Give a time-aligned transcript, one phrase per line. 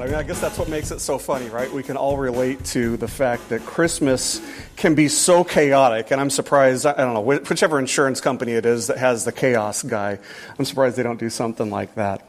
[0.00, 1.70] I mean, I guess that's what makes it so funny, right?
[1.70, 4.40] We can all relate to the fact that Christmas
[4.76, 8.86] can be so chaotic, and I'm surprised, I don't know, whichever insurance company it is
[8.86, 10.18] that has the chaos guy,
[10.58, 12.26] I'm surprised they don't do something like that.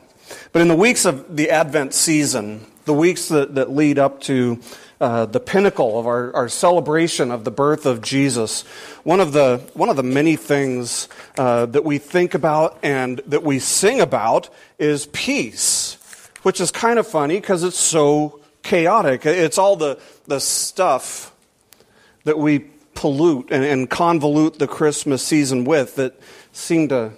[0.51, 4.59] But in the weeks of the Advent season, the weeks that, that lead up to
[4.99, 8.63] uh, the pinnacle of our, our celebration of the birth of Jesus,
[9.03, 13.43] one of the, one of the many things uh, that we think about and that
[13.43, 15.90] we sing about is peace,
[16.41, 19.25] which is kind of funny because it's so chaotic.
[19.25, 21.33] It's all the, the stuff
[22.23, 22.59] that we
[22.93, 26.19] pollute and, and convolute the Christmas season with that
[26.51, 27.13] seem to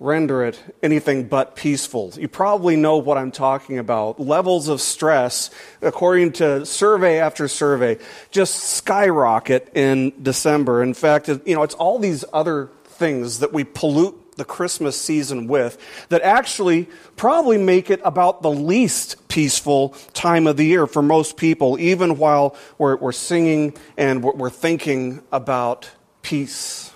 [0.00, 2.12] render it anything but peaceful.
[2.16, 4.20] You probably know what I'm talking about.
[4.20, 7.98] Levels of stress, according to survey after survey,
[8.30, 10.82] just skyrocket in December.
[10.82, 15.46] In fact, you know, it's all these other things that we pollute the Christmas season
[15.46, 21.02] with that actually probably make it about the least peaceful time of the year for
[21.02, 25.90] most people, even while we're, we're singing and we're, we're thinking about
[26.22, 26.92] peace.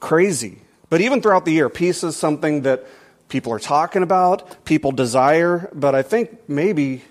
[0.00, 0.58] Crazy.
[0.90, 2.86] But even throughout the year, peace is something that
[3.28, 7.02] people are talking about, people desire, but I think maybe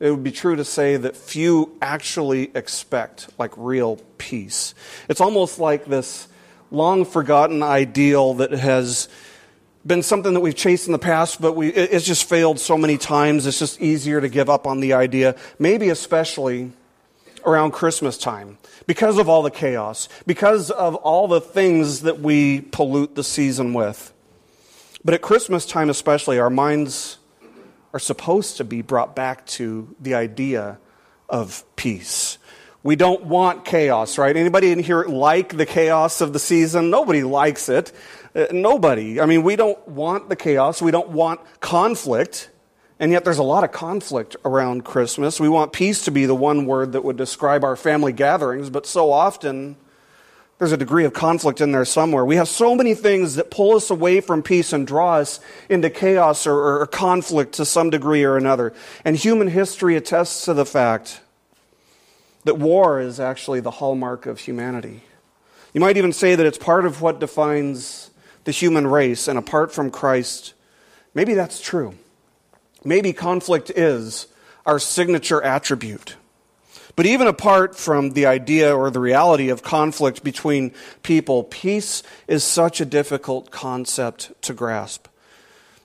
[0.00, 4.74] it would be true to say that few actually expect like real peace.
[5.08, 6.28] It's almost like this
[6.70, 9.08] long forgotten ideal that has
[9.86, 12.98] been something that we've chased in the past, but we, it's just failed so many
[12.98, 13.46] times.
[13.46, 16.72] It's just easier to give up on the idea, maybe especially
[17.46, 22.60] around Christmas time because of all the chaos, because of all the things that we
[22.60, 24.12] pollute the season with.
[25.04, 27.18] But at Christmas time, especially, our minds
[27.92, 30.78] are supposed to be brought back to the idea
[31.28, 32.37] of peace.
[32.82, 34.36] We don't want chaos, right?
[34.36, 36.90] Anybody in here like the chaos of the season?
[36.90, 37.92] Nobody likes it.
[38.34, 39.20] Uh, nobody.
[39.20, 40.80] I mean, we don't want the chaos.
[40.80, 42.50] We don't want conflict.
[43.00, 45.40] And yet there's a lot of conflict around Christmas.
[45.40, 48.86] We want peace to be the one word that would describe our family gatherings, but
[48.86, 49.76] so often
[50.58, 52.24] there's a degree of conflict in there somewhere.
[52.24, 55.38] We have so many things that pull us away from peace and draw us
[55.68, 58.74] into chaos or, or conflict to some degree or another.
[59.04, 61.20] And human history attests to the fact
[62.48, 65.02] that war is actually the hallmark of humanity.
[65.74, 68.10] You might even say that it's part of what defines
[68.44, 70.54] the human race, and apart from Christ,
[71.12, 71.94] maybe that's true.
[72.82, 74.28] Maybe conflict is
[74.64, 76.16] our signature attribute.
[76.96, 80.72] But even apart from the idea or the reality of conflict between
[81.02, 85.06] people, peace is such a difficult concept to grasp.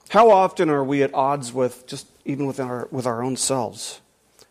[0.08, 4.00] How often are we at odds with just even within our, with our own selves?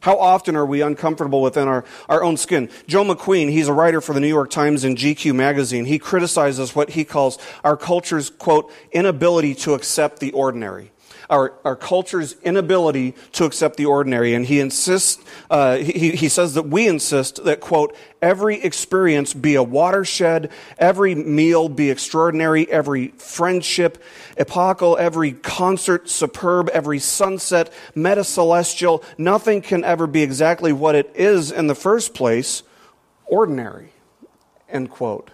[0.02, 2.68] How often are we uncomfortable within our, our own skin?
[2.86, 5.84] Joe McQueen, he's a writer for the New York Times and GQ magazine.
[5.84, 10.91] He criticizes what he calls our culture's, quote, inability to accept the ordinary
[11.32, 14.34] our, our culture's inability to accept the ordinary.
[14.34, 19.54] And he insists, uh, he, he says that we insist that, quote, every experience be
[19.54, 24.02] a watershed, every meal be extraordinary, every friendship
[24.36, 29.02] epochal, every concert superb, every sunset meta celestial.
[29.16, 32.62] Nothing can ever be exactly what it is in the first place,
[33.24, 33.92] ordinary,
[34.68, 35.30] end quote.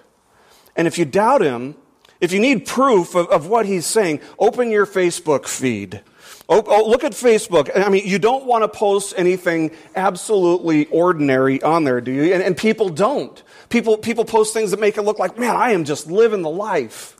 [0.77, 1.75] And if you doubt him,
[2.21, 6.03] if you need proof of, of what he's saying, open your Facebook feed.
[6.49, 7.71] Oh, oh, look at Facebook.
[7.75, 12.33] I mean, you don't want to post anything absolutely ordinary on there, do you?
[12.33, 13.43] And, and people don't.
[13.69, 16.51] People, people post things that make it look like, man, I am just living the
[16.51, 17.17] life.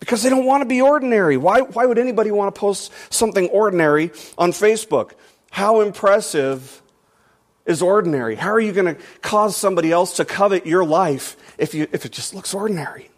[0.00, 1.36] Because they don't want to be ordinary.
[1.36, 5.12] Why, why would anybody want to post something ordinary on Facebook?
[5.50, 6.82] How impressive
[7.64, 8.34] is ordinary?
[8.34, 12.04] How are you going to cause somebody else to covet your life if, you, if
[12.04, 13.08] it just looks ordinary?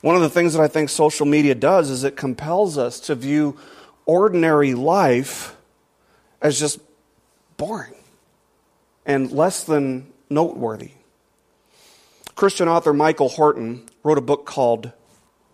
[0.00, 3.14] One of the things that I think social media does is it compels us to
[3.14, 3.56] view
[4.04, 5.56] ordinary life
[6.40, 6.78] as just
[7.56, 7.94] boring
[9.04, 10.90] and less than noteworthy.
[12.34, 14.92] Christian author Michael Horton wrote a book called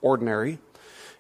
[0.01, 0.59] Ordinary.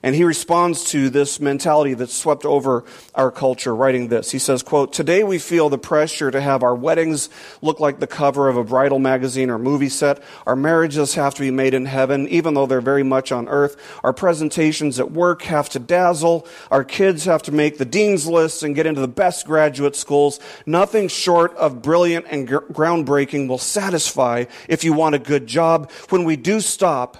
[0.03, 2.85] And he responds to this mentality that's swept over
[3.15, 4.33] our culture, writing this.
[4.33, 8.09] He says, quote, Today we feel the pressure to have our weddings look like the
[8.09, 10.21] cover of a bridal magazine or movie set.
[10.45, 13.77] Our marriages have to be made in heaven, even though they're very much on earth.
[14.03, 16.49] Our presentations at work have to dazzle.
[16.73, 20.41] Our kids have to make the dean's list and get into the best graduate schools.
[20.67, 25.93] Nothing short of brilliant and groundbreaking will satisfy if you want a good job.
[26.09, 27.19] When we do stop,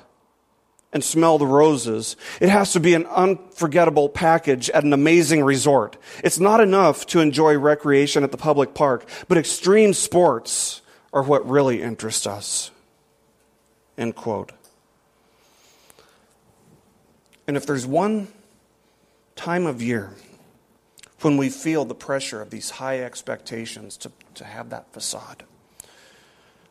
[0.92, 2.16] and smell the roses.
[2.40, 5.96] It has to be an unforgettable package at an amazing resort.
[6.22, 11.48] It's not enough to enjoy recreation at the public park, but extreme sports are what
[11.48, 12.70] really interest us.
[13.96, 14.52] End quote.
[17.46, 18.28] And if there's one
[19.34, 20.14] time of year
[21.22, 25.44] when we feel the pressure of these high expectations to, to have that facade.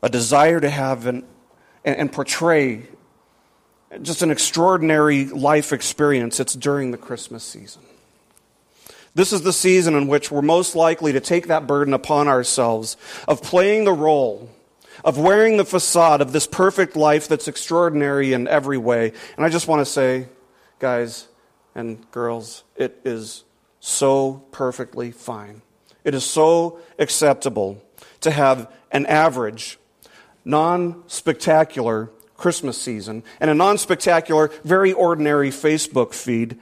[0.04, 1.26] A desire to have an,
[1.86, 2.84] and, and portray
[4.02, 6.40] just an extraordinary life experience.
[6.40, 7.82] It's during the Christmas season.
[9.14, 12.96] This is the season in which we're most likely to take that burden upon ourselves
[13.28, 14.50] of playing the role,
[15.04, 19.12] of wearing the facade of this perfect life that's extraordinary in every way.
[19.36, 20.28] And I just want to say,
[20.80, 21.28] guys
[21.76, 23.44] and girls, it is
[23.82, 25.62] so perfectly fine.
[26.06, 27.84] It is so acceptable
[28.22, 29.78] to have an average,
[30.46, 32.10] non spectacular
[32.42, 36.58] Christmas season and a non spectacular, very ordinary Facebook feed.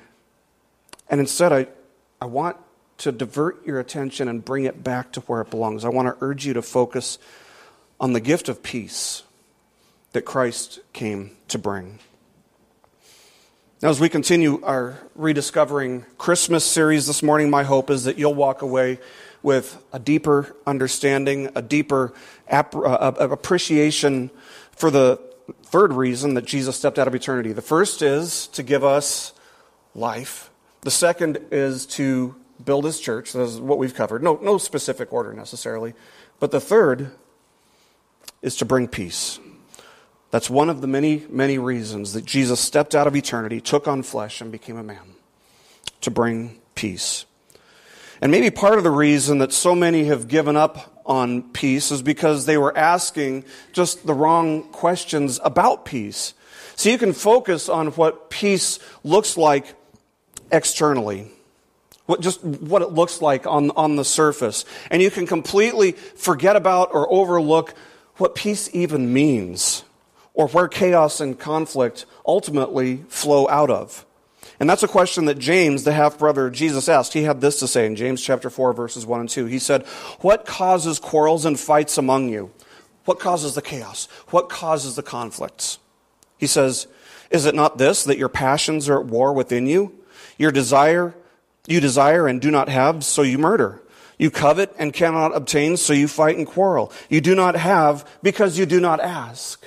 [1.10, 1.68] And instead, I,
[2.22, 2.58] I want
[3.00, 5.86] to divert your attention and bring it back to where it belongs.
[5.86, 7.18] I want to urge you to focus
[7.98, 9.24] on the gift of peace
[10.12, 12.00] that Christ came to bring.
[13.82, 18.36] Now, as we continue our Rediscovering Christmas series this morning, my hope is that you'll
[18.36, 19.00] walk away
[19.42, 22.14] with a deeper understanding, a deeper
[22.52, 24.30] uh, appreciation
[24.74, 25.29] for the
[25.64, 27.54] third reason that Jesus stepped out of eternity.
[27.54, 29.34] The first is to give us
[29.96, 30.50] life,
[30.82, 33.34] the second is to build his church.
[33.34, 34.24] That's what we've covered.
[34.24, 35.94] No, no specific order necessarily.
[36.40, 37.12] But the third
[38.42, 39.40] is to bring peace.
[40.32, 44.04] That's one of the many, many reasons that Jesus stepped out of eternity, took on
[44.04, 45.16] flesh, and became a man
[46.02, 47.26] to bring peace.
[48.22, 52.02] And maybe part of the reason that so many have given up on peace is
[52.02, 56.34] because they were asking just the wrong questions about peace.
[56.76, 59.74] So you can focus on what peace looks like
[60.52, 61.32] externally.
[62.06, 64.66] What, just what it looks like on, on the surface.
[64.90, 67.74] And you can completely forget about or overlook
[68.18, 69.84] what peace even means
[70.34, 74.06] or where chaos and conflict ultimately flow out of.
[74.60, 77.14] And that's a question that James, the half brother of Jesus, asked.
[77.14, 79.46] He had this to say in James chapter 4, verses 1 and 2.
[79.46, 79.86] He said,
[80.20, 82.52] What causes quarrels and fights among you?
[83.06, 84.08] What causes the chaos?
[84.30, 85.80] What causes the conflicts?
[86.38, 86.88] He says,
[87.32, 89.98] Is it not this, that your passions are at war within you?
[90.38, 91.16] Your desire,
[91.68, 93.82] you desire and do not have, so you murder.
[94.18, 96.92] You covet and cannot obtain, so you fight and quarrel.
[97.10, 99.66] You do not have because you do not ask.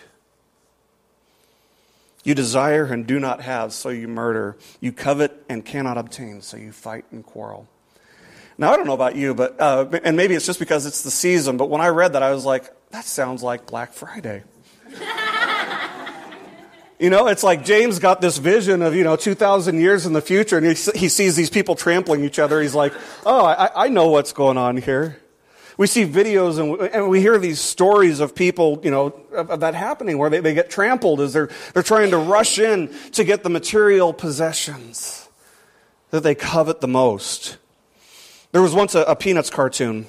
[2.22, 4.56] You desire and do not have, so you murder.
[4.80, 7.68] You covet and cannot obtain, so you fight and quarrel.
[8.58, 11.10] Now, I don't know about you, but, uh, and maybe it's just because it's the
[11.10, 14.44] season, but when I read that, I was like, that sounds like Black Friday.
[17.00, 20.20] you know, it's like James got this vision of, you know, 2,000 years in the
[20.20, 22.60] future, and he, he sees these people trampling each other.
[22.60, 22.92] He's like,
[23.26, 25.21] oh, I, I know what's going on here.
[25.82, 29.60] We see videos and, and we hear these stories of people, you know, of, of
[29.60, 33.24] that happening where they, they get trampled as they're, they're trying to rush in to
[33.24, 35.28] get the material possessions
[36.10, 37.56] that they covet the most.
[38.52, 40.06] There was once a, a Peanuts cartoon.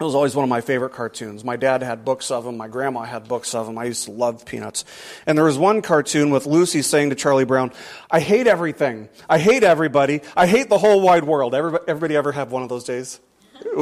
[0.00, 1.42] It was always one of my favorite cartoons.
[1.42, 2.56] My dad had books of them.
[2.56, 3.78] My grandma had books of them.
[3.78, 4.84] I used to love Peanuts.
[5.26, 7.72] And there was one cartoon with Lucy saying to Charlie Brown,
[8.12, 9.08] I hate everything.
[9.28, 10.20] I hate everybody.
[10.36, 11.52] I hate the whole wide world.
[11.52, 13.18] Everybody, everybody ever have one of those days?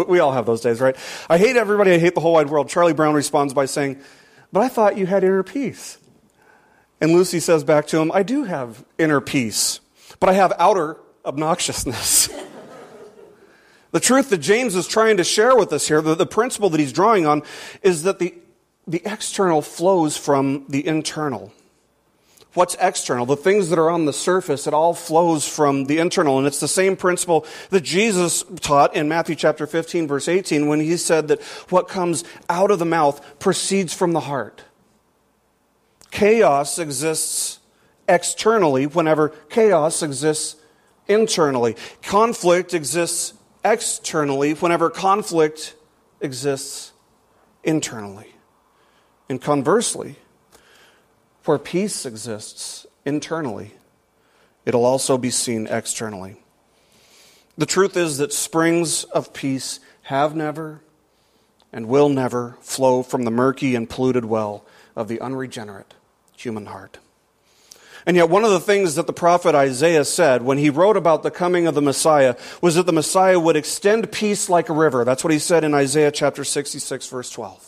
[0.06, 0.96] We all have those days, right?
[1.28, 1.92] I hate everybody.
[1.92, 2.68] I hate the whole wide world.
[2.68, 4.00] Charlie Brown responds by saying,
[4.52, 5.98] But I thought you had inner peace.
[7.00, 9.80] And Lucy says back to him, I do have inner peace,
[10.18, 12.28] but I have outer obnoxiousness.
[13.92, 16.80] the truth that James is trying to share with us here, the, the principle that
[16.80, 17.42] he's drawing on,
[17.82, 18.34] is that the,
[18.86, 21.52] the external flows from the internal
[22.54, 26.38] what's external, the things that are on the surface, it all flows from the internal.
[26.38, 30.80] And it's the same principle that Jesus taught in Matthew chapter 15, verse 18, when
[30.80, 34.64] he said that what comes out of the mouth proceeds from the heart.
[36.10, 37.60] Chaos exists
[38.08, 40.56] externally whenever chaos exists
[41.06, 41.76] internally.
[42.02, 45.74] Conflict exists externally whenever conflict
[46.20, 46.92] exists
[47.62, 48.34] internally.
[49.28, 50.16] And conversely,
[51.48, 53.72] where peace exists internally,
[54.66, 56.36] it'll also be seen externally.
[57.56, 60.82] The truth is that springs of peace have never
[61.72, 64.64] and will never flow from the murky and polluted well
[64.94, 65.94] of the unregenerate
[66.36, 66.98] human heart.
[68.06, 71.22] And yet, one of the things that the prophet Isaiah said when he wrote about
[71.22, 75.04] the coming of the Messiah was that the Messiah would extend peace like a river.
[75.04, 77.67] That's what he said in Isaiah chapter 66, verse 12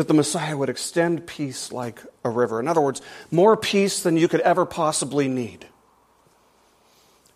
[0.00, 2.58] that the Messiah would extend peace like a river.
[2.58, 5.66] In other words, more peace than you could ever possibly need.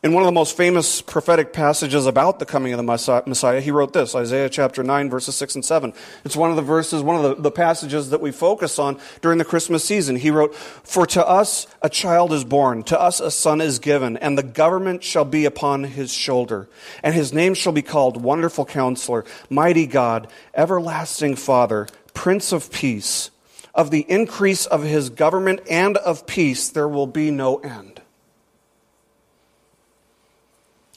[0.02, 3.70] In one of the most famous prophetic passages about the coming of the Messiah, he
[3.70, 5.92] wrote this Isaiah chapter 9, verses 6 and 7.
[6.24, 9.36] It's one of the verses, one of the, the, passages that we focus on during
[9.36, 10.16] the Christmas season.
[10.16, 14.16] He wrote, For to us a child is born, to us a son is given,
[14.16, 16.66] and the government shall be upon his shoulder.
[17.02, 23.30] And his name shall be called Wonderful Counselor, Mighty God, Everlasting Father, Prince of Peace.
[23.74, 28.00] Of the increase of his government and of peace there will be no end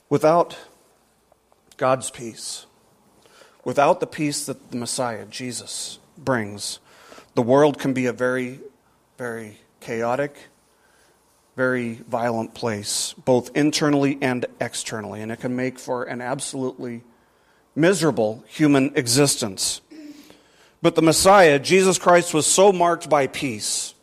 [0.10, 0.58] Without
[1.76, 2.66] God's peace,
[3.66, 6.80] without the peace that the Messiah, Jesus, brings,
[7.36, 8.62] the world can be a very,
[9.18, 10.34] very chaotic,
[11.58, 17.04] very violent place, both internally and externally, and it can make for an absolutely
[17.76, 19.82] miserable human existence.
[20.88, 23.94] But the Messiah, Jesus Christ, was so marked by peace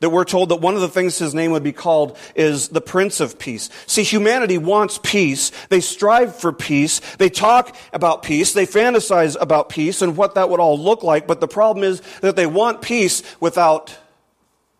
[0.00, 2.80] that we're told that one of the things his name would be called is the
[2.80, 3.70] Prince of Peace.
[3.86, 5.52] See, humanity wants peace.
[5.68, 6.98] They strive for peace.
[7.18, 8.52] They talk about peace.
[8.52, 11.28] They fantasize about peace and what that would all look like.
[11.28, 13.96] But the problem is that they want peace without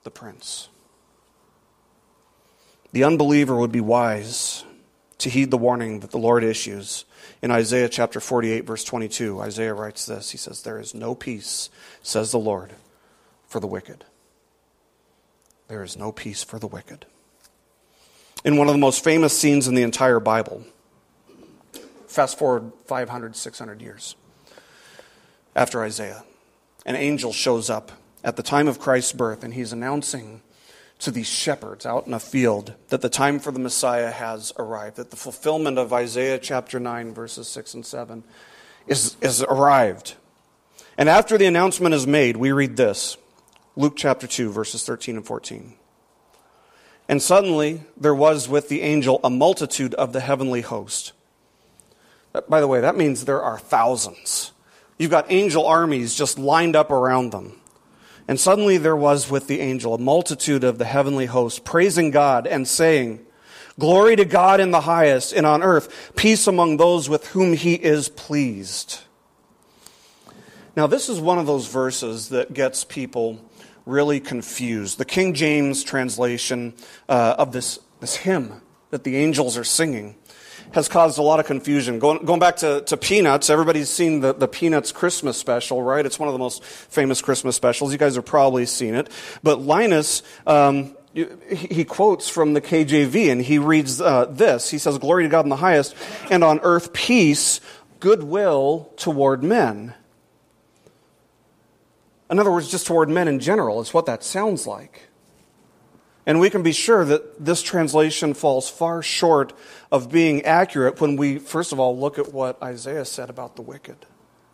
[0.03, 0.69] the Prince.
[2.91, 4.64] The unbeliever would be wise
[5.25, 7.05] to heed the warning that the Lord issues.
[7.43, 11.69] In Isaiah chapter 48, verse 22, Isaiah writes this He says, There is no peace,
[12.03, 12.73] says the Lord,
[13.47, 14.05] for the wicked
[15.69, 17.07] there is no peace for the wicked.
[18.45, 20.65] In one of the most famous scenes in the entire Bible,
[22.07, 24.17] fast forward 500, 600 years
[25.57, 26.25] after Isaiah,
[26.85, 30.43] an angel shows up at the time of Christ's birth, and he's announcing
[31.05, 34.97] to these shepherds out in a field that the time for the Messiah has arrived,
[34.97, 38.25] that the fulfillment of Isaiah chapter 9, verses 6 and 7
[38.87, 40.15] is, is arrived.
[40.97, 43.17] And after the announcement is made, we read this
[43.77, 45.75] Luke chapter 2, verses 13 and 14.
[47.09, 51.13] And suddenly there was with the angel a multitude of the heavenly host.
[52.49, 54.53] By the way, that means there are thousands.
[54.99, 57.61] You've got angel armies just lined up around them.
[58.27, 62.47] And suddenly there was with the angel a multitude of the heavenly host, praising God
[62.47, 63.25] and saying,
[63.79, 67.75] Glory to God in the highest, and on earth peace among those with whom he
[67.75, 69.01] is pleased.
[70.77, 73.41] Now, this is one of those verses that gets people
[73.87, 74.99] really confused.
[74.99, 76.75] The King James translation
[77.09, 80.17] uh, of this, this hymn that the angels are singing
[80.75, 82.01] has caused a lot of confusion.
[82.01, 86.05] Going, going back to, to Peanuts, everybody's seen the, the Peanuts Christmas special, right?
[86.05, 87.93] It's one of the most famous Christmas specials.
[87.93, 89.09] You guys have probably seen it.
[89.45, 94.69] But Linus, um, he quotes from the KJV and he reads uh, this.
[94.69, 95.95] He says, Glory to God in the highest,
[96.29, 97.61] and on earth peace,
[98.01, 99.95] goodwill toward men.
[102.29, 105.09] In other words, just toward men in general, is what that sounds like.
[106.27, 109.53] And we can be sure that this translation falls far short
[109.95, 113.63] of being accurate when we, first of all, look at what Isaiah said about the
[113.63, 113.97] wicked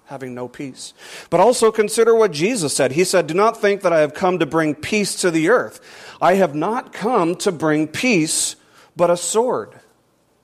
[0.05, 0.93] having no peace.
[1.31, 2.93] But also consider what Jesus said.
[2.93, 5.81] He said, Do not think that I have come to bring peace to the earth.
[6.21, 8.57] I have not come to bring peace,
[8.95, 9.81] but a sword.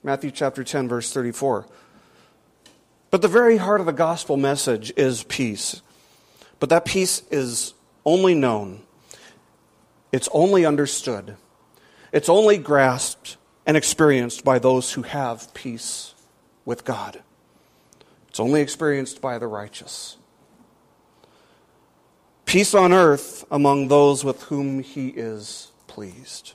[0.01, 1.67] Matthew chapter 10, verse 34.
[3.11, 5.83] But the very heart of the gospel message is peace.
[6.59, 8.81] But that peace is only known,
[10.11, 11.35] it's only understood,
[12.11, 13.37] it's only grasped
[13.67, 16.15] and experienced by those who have peace
[16.65, 17.21] with God.
[18.29, 20.17] It's only experienced by the righteous.
[22.45, 26.53] Peace on earth among those with whom he is pleased.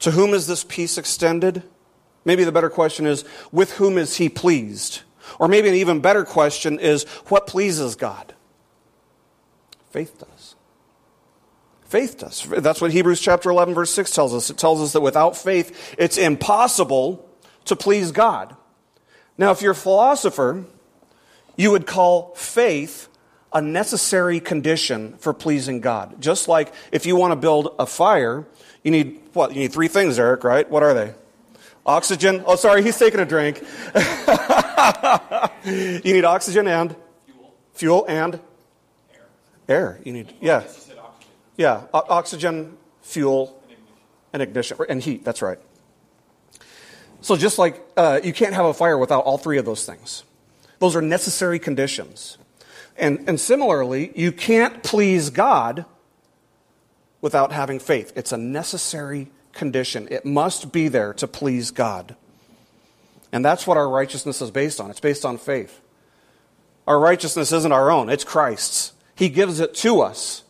[0.00, 1.62] To whom is this peace extended?
[2.24, 5.02] Maybe the better question is, with whom is he pleased?
[5.38, 8.34] Or maybe an even better question is, what pleases God?
[9.90, 10.37] Faith does.
[11.88, 12.42] Faith does.
[12.44, 14.50] That's what Hebrews chapter 11, verse 6 tells us.
[14.50, 17.26] It tells us that without faith, it's impossible
[17.64, 18.54] to please God.
[19.38, 20.66] Now, if you're a philosopher,
[21.56, 23.08] you would call faith
[23.54, 26.20] a necessary condition for pleasing God.
[26.20, 28.46] Just like if you want to build a fire,
[28.84, 29.54] you need what?
[29.54, 30.68] You need three things, Eric, right?
[30.68, 31.14] What are they?
[31.86, 32.42] Oxygen.
[32.44, 33.62] Oh, sorry, he's taking a drink.
[35.64, 38.34] you need oxygen and fuel, fuel and
[39.14, 39.24] Air.
[39.68, 40.00] air.
[40.04, 40.64] You need, yeah.
[41.58, 43.62] Yeah, o- oxygen, fuel,
[44.32, 45.24] and ignition, and heat.
[45.24, 45.58] That's right.
[47.20, 50.24] So just like uh, you can't have a fire without all three of those things,
[50.78, 52.38] those are necessary conditions.
[52.96, 55.84] And, and similarly, you can't please God
[57.20, 58.12] without having faith.
[58.16, 60.08] It's a necessary condition.
[60.10, 62.14] It must be there to please God.
[63.32, 64.90] And that's what our righteousness is based on.
[64.90, 65.80] It's based on faith.
[66.86, 68.92] Our righteousness isn't our own, it's Christ's.
[69.14, 70.44] He gives it to us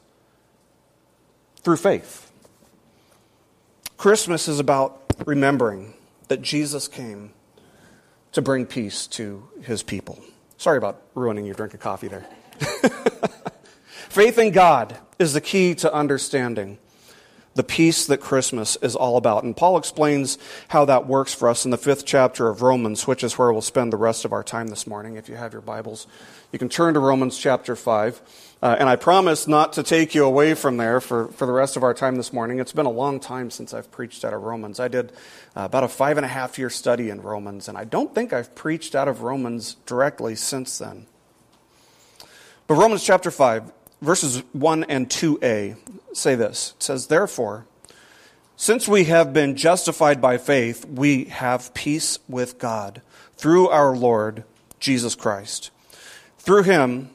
[1.69, 2.33] through faith.
[3.99, 5.93] Christmas is about remembering
[6.29, 7.35] that Jesus came
[8.33, 10.19] to bring peace to his people.
[10.57, 12.25] Sorry about ruining your drink of coffee there.
[14.09, 16.79] Faith in God is the key to understanding
[17.55, 19.45] the peace that Christmas is all about.
[19.45, 23.23] And Paul explains how that works for us in the fifth chapter of Romans, which
[23.23, 25.17] is where we'll spend the rest of our time this morning.
[25.17, 26.07] If you have your Bibles,
[26.51, 28.23] you can turn to Romans chapter 5.
[28.61, 31.77] Uh, and I promise not to take you away from there for, for the rest
[31.77, 32.59] of our time this morning.
[32.59, 34.81] It's been a long time since I've preached out of Romans.
[34.81, 35.13] I did
[35.57, 38.33] uh, about a five and a half year study in Romans, and I don't think
[38.33, 41.07] I've preached out of Romans directly since then.
[42.67, 45.77] But Romans chapter 5 verses 1 and 2a
[46.13, 47.67] say this it says, Therefore,
[48.57, 53.03] since we have been justified by faith, we have peace with God
[53.37, 54.43] through our Lord
[54.81, 55.71] Jesus Christ.
[56.39, 57.11] Through him,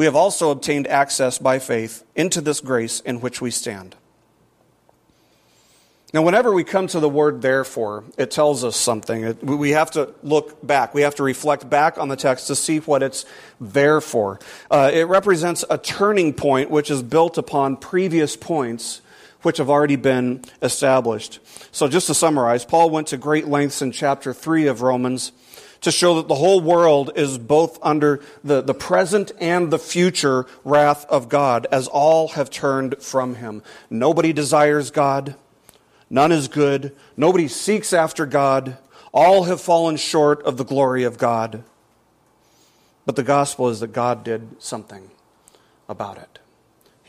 [0.00, 3.94] we have also obtained access by faith into this grace in which we stand.
[6.14, 9.36] Now, whenever we come to the word therefore, it tells us something.
[9.42, 10.94] We have to look back.
[10.94, 13.26] We have to reflect back on the text to see what it's
[13.60, 14.38] there for.
[14.70, 19.02] Uh, it represents a turning point which is built upon previous points
[19.42, 21.40] which have already been established.
[21.72, 25.32] So, just to summarize, Paul went to great lengths in chapter 3 of Romans
[25.80, 30.46] to show that the whole world is both under the, the present and the future
[30.64, 33.62] wrath of God, as all have turned from him.
[33.88, 35.36] Nobody desires God.
[36.10, 36.94] None is good.
[37.16, 38.76] Nobody seeks after God.
[39.12, 41.64] All have fallen short of the glory of God.
[43.06, 45.10] But the gospel is that God did something
[45.88, 46.39] about it.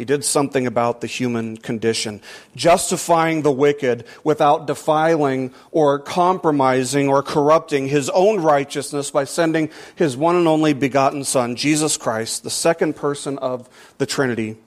[0.02, 2.22] He did something about the human condition,
[2.56, 10.18] justifying the wicked without defiling or compromising or corrupting his own righteousness by sending his
[10.18, 14.58] one and only begotten Son, Jesus Christ, the second person of the Trinity,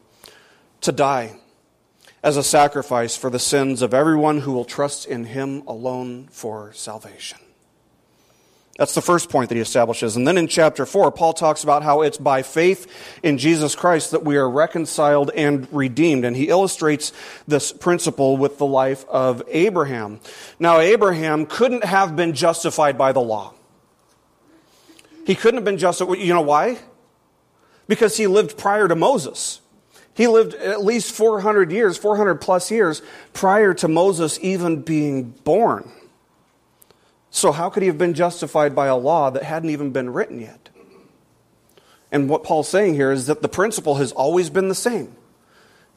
[0.82, 1.34] to die
[2.22, 6.72] as a sacrifice for the sins of everyone who will trust in him alone for
[6.74, 7.43] salvation.
[8.78, 10.16] That's the first point that he establishes.
[10.16, 12.90] And then in chapter 4, Paul talks about how it's by faith
[13.22, 16.24] in Jesus Christ that we are reconciled and redeemed.
[16.24, 17.12] And he illustrates
[17.46, 20.18] this principle with the life of Abraham.
[20.58, 23.54] Now, Abraham couldn't have been justified by the law.
[25.24, 26.18] He couldn't have been justified.
[26.18, 26.78] You know why?
[27.86, 29.60] Because he lived prior to Moses.
[30.14, 35.92] He lived at least 400 years, 400 plus years prior to Moses even being born.
[37.34, 40.38] So, how could he have been justified by a law that hadn't even been written
[40.38, 40.68] yet?
[42.12, 45.16] And what Paul's saying here is that the principle has always been the same.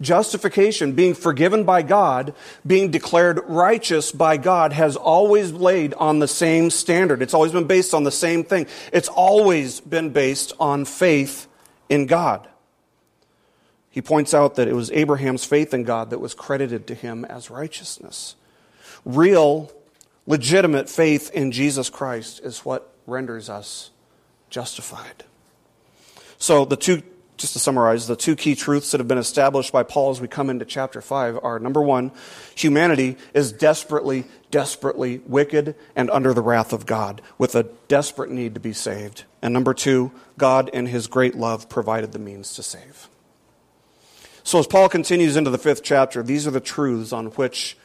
[0.02, 2.34] Justification, being forgiven by God,
[2.66, 7.22] being declared righteous by God, has always laid on the same standard.
[7.22, 8.66] It's always been based on the same thing.
[8.92, 11.48] It's always been based on faith
[11.88, 12.48] in God.
[13.92, 17.26] He points out that it was Abraham's faith in God that was credited to him
[17.26, 18.36] as righteousness.
[19.06, 19.72] Real,
[20.28, 23.90] legitimate faith in Jesus Christ is what renders us
[24.50, 25.24] justified.
[26.38, 27.02] So, the two,
[27.38, 30.28] just to summarize, the two key truths that have been established by Paul as we
[30.28, 32.12] come into chapter 5 are number one,
[32.54, 38.54] humanity is desperately, desperately wicked and under the wrath of God with a desperate need
[38.54, 39.24] to be saved.
[39.42, 43.08] And number two, God in his great love provided the means to save.
[44.44, 47.78] So, as Paul continues into the fifth chapter, these are the truths on which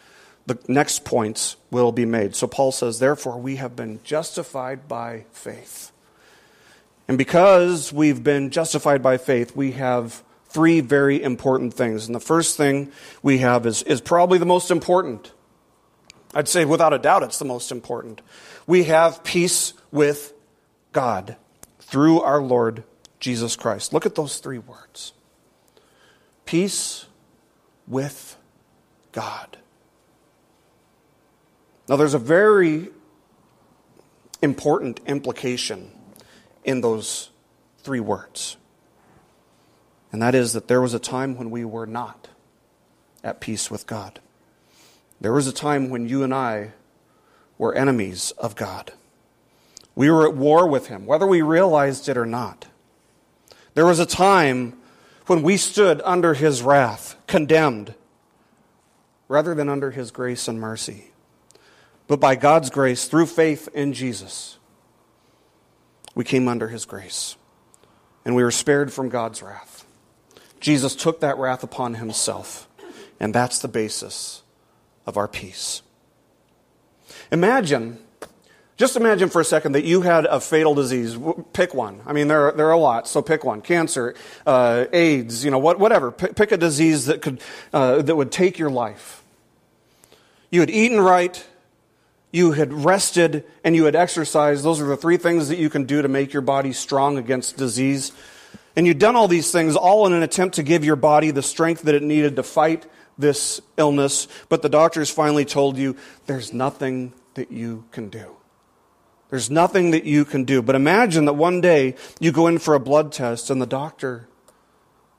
[0.47, 2.35] the next points will be made.
[2.35, 5.93] So, Paul says, Therefore, we have been justified by faith.
[7.09, 12.07] And because we've been justified by faith, we have three very important things.
[12.07, 15.33] And the first thing we have is, is probably the most important.
[16.35, 18.21] I'd say without a doubt it's the most important.
[18.67, 20.33] We have peace with
[20.93, 21.37] God
[21.81, 22.85] through our Lord
[23.21, 23.93] Jesus Christ.
[23.93, 25.13] Look at those three words
[26.45, 27.07] peace
[27.87, 28.37] with
[29.13, 29.59] God.
[31.89, 32.89] Now, there's a very
[34.41, 35.91] important implication
[36.65, 37.31] in those
[37.79, 38.57] three words.
[40.11, 42.29] And that is that there was a time when we were not
[43.25, 44.21] at peace with God.
[45.21, 46.73] There was a time when you and I
[47.59, 48.93] were enemies of God.
[49.95, 52.67] We were at war with Him, whether we realized it or not.
[53.75, 54.79] There was a time
[55.27, 57.95] when we stood under his wrath, condemned,
[59.29, 61.12] rather than under his grace and mercy.
[62.07, 64.59] But by God's grace, through faith in Jesus,
[66.15, 67.37] we came under his grace
[68.25, 69.87] and we were spared from God's wrath.
[70.61, 72.69] Jesus took that wrath upon himself,
[73.19, 74.43] and that's the basis
[75.07, 75.83] of our peace.
[77.33, 77.99] Imagine
[78.83, 81.17] just imagine for a second that you had a fatal disease.
[81.53, 82.01] Pick one.
[82.05, 83.61] I mean, there are, there are a lot, so pick one.
[83.61, 86.11] Cancer, uh, AIDS, you know, what, whatever.
[86.11, 87.41] Pick, pick, a disease that, could,
[87.73, 89.23] uh, that would take your life.
[90.51, 91.47] You had eaten right,
[92.33, 94.65] you had rested, and you had exercised.
[94.65, 97.57] Those are the three things that you can do to make your body strong against
[97.57, 98.11] disease.
[98.75, 101.43] And you'd done all these things all in an attempt to give your body the
[101.43, 102.87] strength that it needed to fight
[103.19, 104.29] this illness.
[104.49, 105.95] But the doctors finally told you
[106.27, 108.37] there's nothing that you can do.
[109.29, 110.63] There's nothing that you can do.
[110.63, 114.29] But imagine that one day you go in for a blood test and the doctor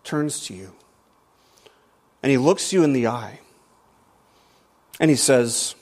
[0.03, 0.73] turns to you
[2.21, 3.39] and he looks you in the eye
[4.99, 5.75] and he says,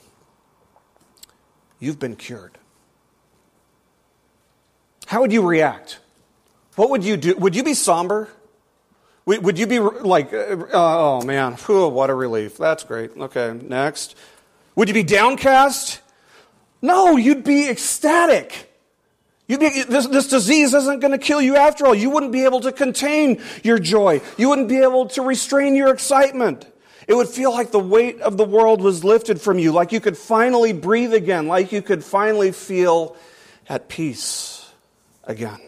[1.82, 2.58] You've been cured.
[5.06, 5.98] How would you react?
[6.76, 7.34] What would you do?
[7.34, 8.28] Would you be somber?
[9.26, 12.56] Would you be like, uh, oh man, whew, what a relief.
[12.56, 13.10] That's great.
[13.16, 14.14] Okay, next.
[14.76, 16.00] Would you be downcast?
[16.80, 18.72] No, you'd be ecstatic.
[19.48, 21.96] You'd be, this, this disease isn't going to kill you after all.
[21.96, 24.20] You wouldn't be able to contain your joy.
[24.38, 26.64] You wouldn't be able to restrain your excitement.
[27.08, 30.00] It would feel like the weight of the world was lifted from you, like you
[30.00, 33.16] could finally breathe again, like you could finally feel
[33.68, 34.70] at peace
[35.24, 35.60] again.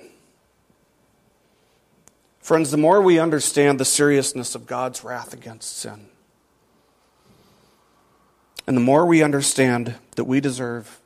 [2.40, 6.08] Friends, the more we understand the seriousness of God's wrath against sin,
[8.66, 11.00] and the more we understand that we deserve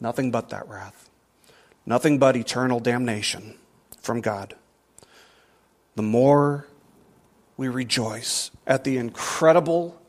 [0.00, 1.10] nothing but that wrath,
[1.84, 3.54] nothing but eternal damnation
[4.00, 4.54] from God,
[5.94, 6.66] the more
[7.56, 10.00] we rejoice at the incredible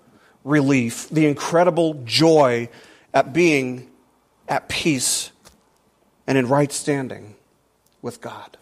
[0.43, 2.69] relief, the incredible joy
[3.13, 3.89] at being
[4.47, 5.31] at peace
[6.25, 7.35] and in right standing
[8.01, 8.57] with God.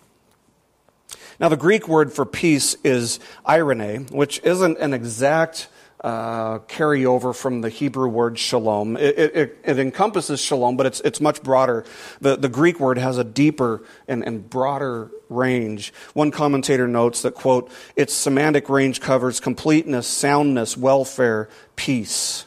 [1.39, 5.67] Now, the Greek word for peace is eirene, which isn't an exact
[6.05, 8.95] uh, carryover from the Hebrew word shalom.
[8.95, 11.83] It, it, it, encompasses shalom, but it's, it's much broader.
[12.21, 15.91] The, the Greek word has a deeper and, and broader range.
[16.13, 22.45] One commentator notes that, quote, its semantic range covers completeness, soundness, welfare, peace.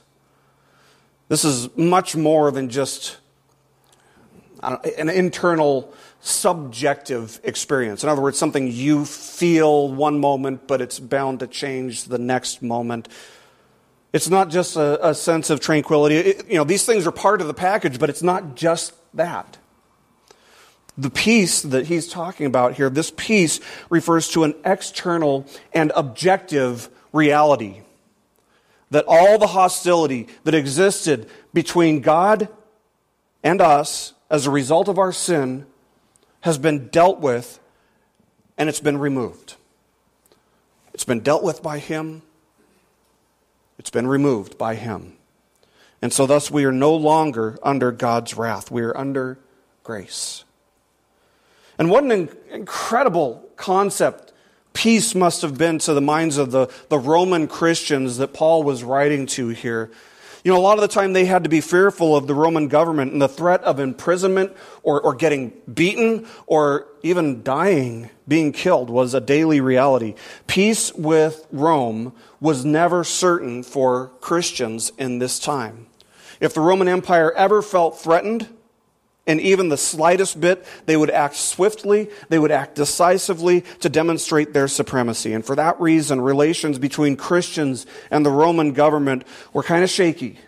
[1.26, 3.16] This is much more than just
[4.62, 8.04] an internal subjective experience.
[8.04, 12.62] In other words, something you feel one moment, but it's bound to change the next
[12.62, 13.08] moment.
[14.12, 16.16] It's not just a, a sense of tranquility.
[16.16, 19.58] It, you know, these things are part of the package, but it's not just that.
[20.96, 26.88] The peace that he's talking about here, this peace refers to an external and objective
[27.12, 27.82] reality.
[28.90, 32.48] That all the hostility that existed between God
[33.44, 35.66] and us as a result of our sin
[36.40, 37.60] has been dealt with
[38.56, 39.54] and it's been removed.
[40.92, 42.22] It's been dealt with by Him,
[43.78, 45.14] it's been removed by Him.
[46.00, 48.70] And so, thus, we are no longer under God's wrath.
[48.70, 49.38] We are under
[49.82, 50.44] grace.
[51.78, 54.32] And what an incredible concept
[54.72, 58.84] peace must have been to the minds of the, the Roman Christians that Paul was
[58.84, 59.90] writing to here.
[60.44, 62.68] You know, a lot of the time they had to be fearful of the Roman
[62.68, 68.88] government and the threat of imprisonment or, or getting beaten or even dying, being killed
[68.90, 70.14] was a daily reality.
[70.46, 75.86] Peace with Rome was never certain for Christians in this time.
[76.40, 78.48] If the Roman Empire ever felt threatened,
[79.28, 84.54] and even the slightest bit, they would act swiftly, they would act decisively to demonstrate
[84.54, 85.34] their supremacy.
[85.34, 90.38] And for that reason, relations between Christians and the Roman government were kind of shaky.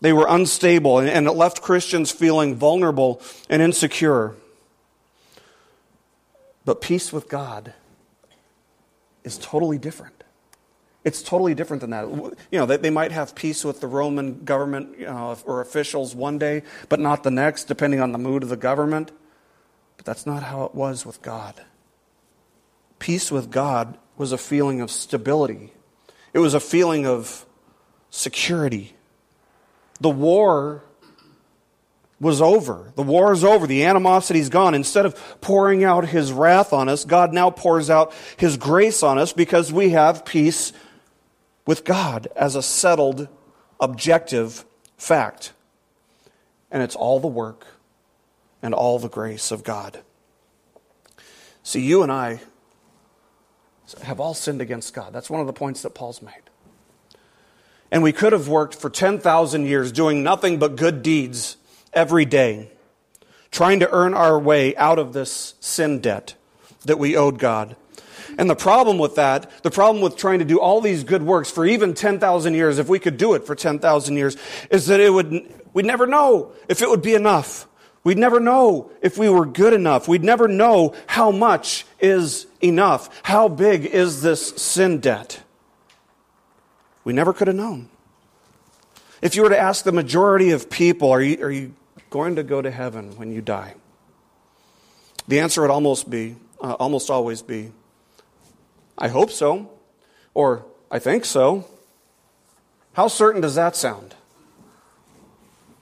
[0.00, 4.34] They were unstable, and it left Christians feeling vulnerable and insecure.
[6.64, 7.72] But peace with God
[9.22, 10.15] is totally different.
[11.06, 12.08] It's totally different than that.
[12.50, 16.16] You know, they, they might have peace with the Roman government you know, or officials
[16.16, 19.12] one day, but not the next, depending on the mood of the government.
[19.96, 21.54] But that's not how it was with God.
[22.98, 25.72] Peace with God was a feeling of stability,
[26.34, 27.46] it was a feeling of
[28.10, 28.96] security.
[30.00, 30.82] The war
[32.20, 32.92] was over.
[32.96, 33.66] The war is over.
[33.66, 34.74] The animosity is gone.
[34.74, 39.18] Instead of pouring out his wrath on us, God now pours out his grace on
[39.18, 40.72] us because we have peace
[41.66, 43.28] with God as a settled,
[43.80, 44.64] objective
[44.96, 45.52] fact.
[46.70, 47.66] And it's all the work
[48.62, 50.02] and all the grace of God.
[51.62, 52.40] See, you and I
[54.02, 55.12] have all sinned against God.
[55.12, 56.32] That's one of the points that Paul's made.
[57.90, 61.56] And we could have worked for 10,000 years doing nothing but good deeds
[61.92, 62.70] every day,
[63.50, 66.34] trying to earn our way out of this sin debt
[66.84, 67.76] that we owed God.
[68.38, 71.50] And the problem with that, the problem with trying to do all these good works
[71.50, 74.36] for even 10,000 years, if we could do it for 10,000 years,
[74.70, 77.66] is that it would, we'd never know if it would be enough.
[78.04, 80.06] We'd never know if we were good enough.
[80.06, 83.10] We'd never know how much is enough.
[83.24, 85.42] How big is this sin debt?
[87.02, 87.88] We never could have known.
[89.22, 91.74] If you were to ask the majority of people, are you, are you
[92.10, 93.74] going to go to heaven when you die?
[95.26, 97.72] The answer would almost be, uh, almost always be,
[98.98, 99.70] I hope so,
[100.34, 101.66] or I think so.
[102.94, 104.14] How certain does that sound?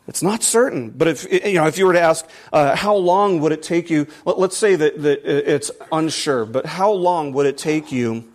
[0.06, 0.90] It's not certain.
[0.90, 3.88] But if, you know, if you were to ask, uh, how long would it take
[3.88, 8.30] you, let, us say that, that it's unsure, but how long would it take you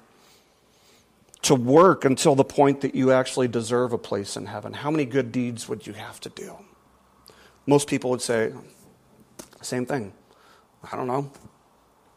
[1.43, 4.73] to work until the point that you actually deserve a place in heaven?
[4.73, 6.55] How many good deeds would you have to do?
[7.67, 8.51] Most people would say,
[9.61, 10.13] same thing.
[10.91, 11.31] I don't know.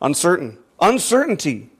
[0.00, 0.58] Uncertain.
[0.80, 1.70] Uncertainty.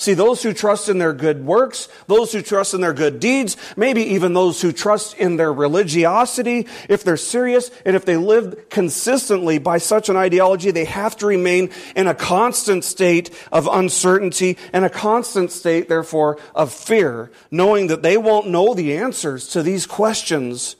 [0.00, 3.56] See, those who trust in their good works, those who trust in their good deeds,
[3.76, 8.68] maybe even those who trust in their religiosity, if they're serious and if they live
[8.70, 14.56] consistently by such an ideology, they have to remain in a constant state of uncertainty
[14.72, 19.64] and a constant state, therefore, of fear, knowing that they won't know the answers to
[19.64, 20.76] these questions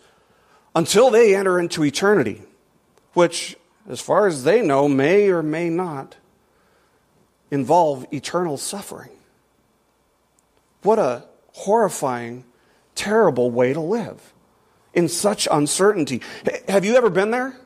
[0.76, 2.40] until they enter into eternity,
[3.14, 3.56] which,
[3.90, 6.14] as far as they know, may or may not
[7.50, 9.10] involve eternal suffering.
[10.82, 12.44] What a horrifying,
[12.94, 14.32] terrible way to live
[14.94, 16.22] in such uncertainty.
[16.68, 17.56] Have you ever been there?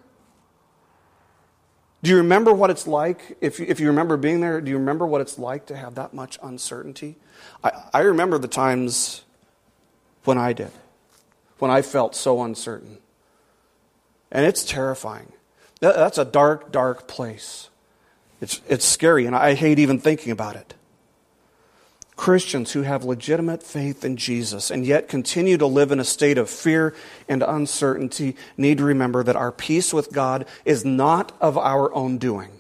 [2.02, 3.36] Do you remember what it's like?
[3.40, 5.94] If you, if you remember being there, do you remember what it's like to have
[5.94, 7.16] that much uncertainty?
[7.62, 9.22] I, I remember the times
[10.24, 10.72] when I did,
[11.58, 12.98] when I felt so uncertain.
[14.32, 15.32] And it's terrifying.
[15.80, 17.68] That, that's a dark, dark place.
[18.42, 20.74] It's, it's scary, and I hate even thinking about it.
[22.16, 26.38] Christians who have legitimate faith in Jesus and yet continue to live in a state
[26.38, 26.94] of fear
[27.28, 32.18] and uncertainty need to remember that our peace with God is not of our own
[32.18, 32.50] doing.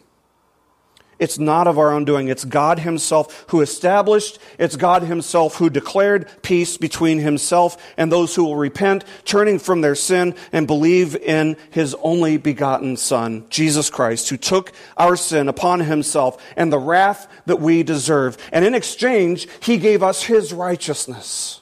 [1.22, 2.26] It's not of our own doing.
[2.26, 8.34] It's God Himself who established, it's God Himself who declared peace between Himself and those
[8.34, 13.88] who will repent, turning from their sin and believe in His only begotten Son, Jesus
[13.88, 18.36] Christ, who took our sin upon Himself and the wrath that we deserve.
[18.50, 21.60] And in exchange, He gave us His righteousness.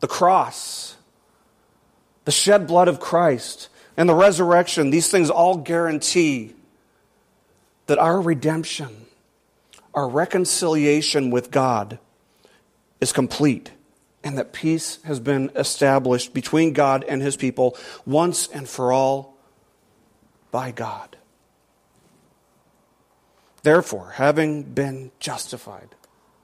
[0.00, 0.96] The cross,
[2.26, 6.52] the shed blood of Christ, and the resurrection, these things all guarantee
[7.86, 9.06] that our redemption,
[9.94, 11.98] our reconciliation with God
[13.00, 13.72] is complete
[14.24, 19.36] and that peace has been established between God and his people once and for all
[20.50, 21.16] by God.
[23.62, 25.94] Therefore, having been justified,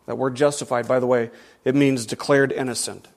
[0.06, 1.30] that word justified, by the way,
[1.64, 3.08] it means declared innocent.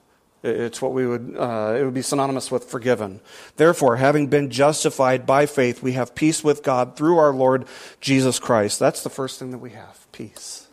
[0.44, 3.20] It's what we would, uh, it would be synonymous with forgiven.
[3.56, 7.64] Therefore, having been justified by faith, we have peace with God through our Lord
[8.02, 8.78] Jesus Christ.
[8.78, 10.68] That's the first thing that we have peace.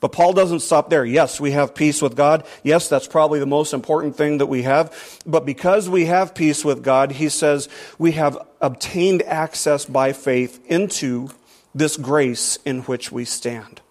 [0.00, 1.04] But Paul doesn't stop there.
[1.04, 2.46] Yes, we have peace with God.
[2.62, 5.20] Yes, that's probably the most important thing that we have.
[5.26, 10.58] But because we have peace with God, he says we have obtained access by faith
[10.66, 11.28] into
[11.74, 13.82] this grace in which we stand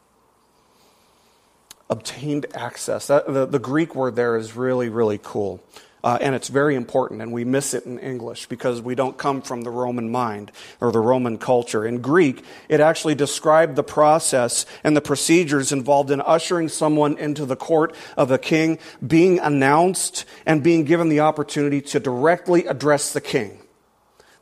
[1.89, 3.08] obtained access.
[3.08, 5.63] That, the, the, Greek word there is really, really cool.
[6.04, 9.41] Uh, and it's very important, and we miss it in English because we don't come
[9.41, 11.86] from the Roman mind or the Roman culture.
[11.86, 17.46] In Greek, it actually described the process and the procedures involved in ushering someone into
[17.46, 23.13] the court of a king, being announced, and being given the opportunity to directly address
[23.13, 23.60] the king.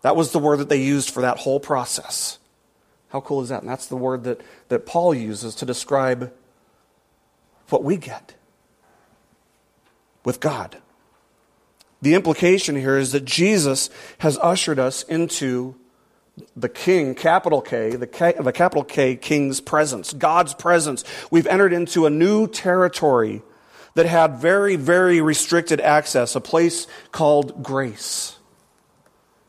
[0.02, 2.40] That was the word that they used for that whole process.
[3.10, 3.62] How cool is that?
[3.62, 6.34] And that's the word that, that Paul uses to describe
[7.72, 8.36] what we get
[10.24, 10.78] with God.
[12.02, 15.76] The implication here is that Jesus has ushered us into
[16.56, 21.04] the King, capital K, the, K, the capital K King's presence, God's presence.
[21.30, 23.44] We've entered into a new territory
[23.94, 28.38] that had very, very restricted access, a place called grace.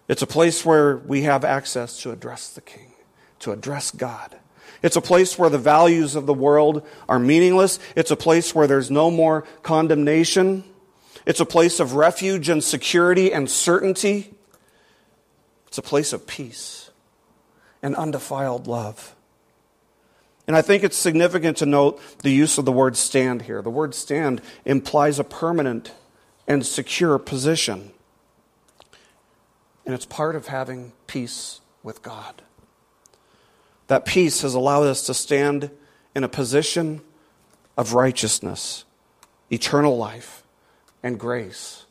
[0.08, 2.92] It's a place where we have access to address the King,
[3.38, 4.36] to address God.
[4.82, 7.78] It's a place where the values of the world are meaningless.
[7.94, 10.64] It's a place where there's no more condemnation.
[11.24, 14.34] It's a place of refuge and security and certainty.
[15.68, 16.90] It's a place of peace
[17.82, 19.14] and undefiled love.
[20.46, 23.62] And I think it's significant to note the use of the word stand here.
[23.62, 25.92] The word stand implies a permanent
[26.48, 27.92] and secure position.
[29.86, 32.42] And it's part of having peace with God.
[33.92, 35.70] That peace has allowed us to stand
[36.14, 37.02] in a position
[37.76, 38.86] of righteousness,
[39.50, 40.44] eternal life,
[41.02, 41.84] and grace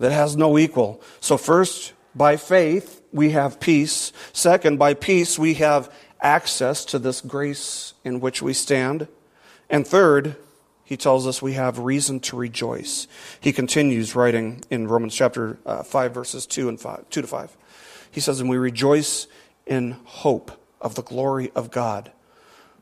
[0.00, 1.00] that has no equal.
[1.20, 4.12] So, first, by faith, we have peace.
[4.32, 5.88] Second, by peace, we have
[6.20, 9.06] access to this grace in which we stand.
[9.70, 10.34] And third,
[10.82, 13.06] he tells us we have reason to rejoice.
[13.40, 17.56] He continues writing in Romans chapter uh, 5, verses 2 and 5, 2 to 5.
[18.10, 19.28] He says, And we rejoice
[19.64, 22.12] in hope of the glory of God.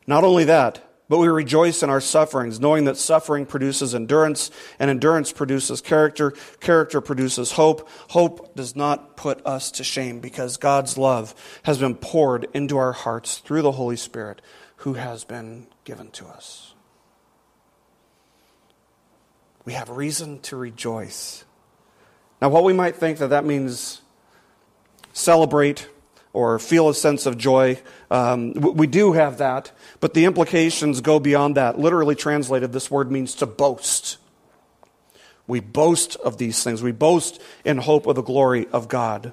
[0.07, 4.91] Not only that, but we rejoice in our sufferings, knowing that suffering produces endurance, and
[4.91, 6.33] endurance produces character.
[6.61, 7.89] Character produces hope.
[8.11, 12.93] Hope does not put us to shame because God's love has been poured into our
[12.93, 14.43] hearts through the Holy Spirit
[14.79, 16.75] who has been given to us.
[19.65, 21.45] We have reason to rejoice.
[22.41, 24.03] Now, what we might think that that means
[25.13, 25.89] celebrate
[26.37, 27.81] or feel a sense of joy.
[28.11, 31.79] Um, we do have that, but the implications go beyond that.
[31.79, 34.19] Literally translated, this word means to boast.
[35.47, 36.83] We boast of these things.
[36.83, 39.33] We boast in hope of the glory of God.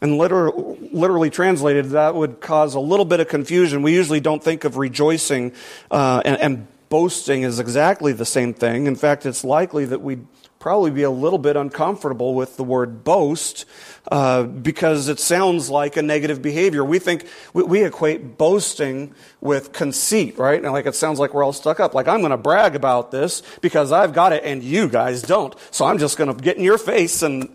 [0.00, 3.82] And liter- literally translated, that would cause a little bit of confusion.
[3.82, 5.52] We usually don't think of rejoicing
[5.90, 8.86] uh, and, and boasting is exactly the same thing.
[8.86, 10.26] In fact, it's likely that we'd
[10.58, 13.64] probably be a little bit uncomfortable with the word boast
[14.10, 16.84] uh, because it sounds like a negative behavior.
[16.84, 20.62] We think we, we equate boasting with conceit, right?
[20.62, 21.94] And like it sounds like we're all stuck up.
[21.94, 25.54] Like I'm going to brag about this because I've got it and you guys don't.
[25.70, 27.48] So I'm just going to get in your face and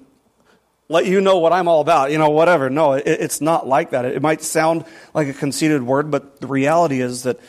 [0.89, 2.69] let you know what I'm all about, you know, whatever.
[2.69, 4.05] No, it, it's not like that.
[4.05, 7.39] It might sound like a conceited word, but the reality is that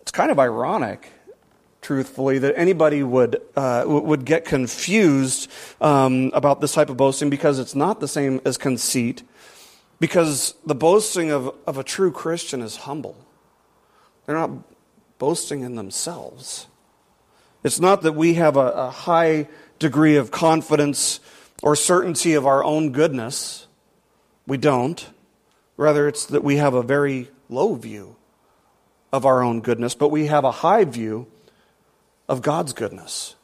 [0.00, 1.10] it's kind of ironic
[1.80, 7.58] truthfully, that anybody would, uh, would get confused um, about this type of boasting because
[7.58, 9.22] it's not the same as conceit.
[9.98, 13.16] Because the boasting of, of a true Christian is humble.
[14.26, 14.50] They're not
[15.18, 16.66] boasting in themselves.
[17.62, 21.20] It's not that we have a, a high degree of confidence
[21.62, 23.66] or certainty of our own goodness.
[24.46, 25.06] We don't.
[25.76, 28.16] Rather, it's that we have a very low view
[29.12, 31.26] of our own goodness, but we have a high view
[32.30, 33.34] of God's goodness.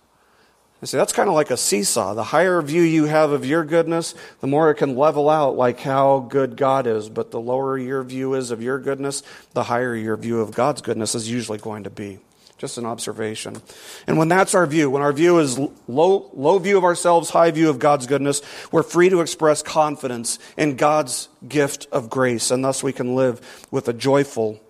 [0.80, 2.14] I say that's kind of like a seesaw.
[2.14, 5.80] The higher view you have of your goodness, the more it can level out like
[5.80, 7.08] how good God is.
[7.08, 10.82] But the lower your view is of your goodness, the higher your view of God's
[10.82, 12.20] goodness is usually going to be.
[12.58, 13.60] Just an observation.
[14.06, 17.50] And when that's our view, when our view is low, low view of ourselves, high
[17.50, 22.52] view of God's goodness, we're free to express confidence in God's gift of grace.
[22.52, 24.60] And thus we can live with a joyful,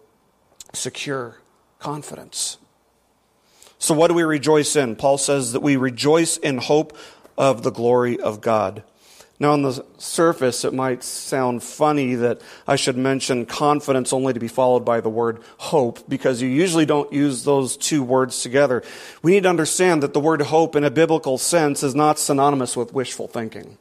[0.73, 1.37] secure
[1.79, 2.57] confidence.
[3.79, 4.97] So, what do we rejoice in?
[4.97, 6.97] Paul says that we rejoice in hope
[7.37, 8.83] of the glory of God.
[9.39, 14.41] Now, on the surface, it might sound funny that I should mention confidence only to
[14.41, 18.83] be followed by the word hope, because you usually don't use those two words together.
[19.23, 22.79] We need to understand that the word hope in a biblical sense is not synonymous
[22.79, 23.77] with wishful thinking.